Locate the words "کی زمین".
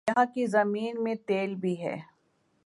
0.33-1.03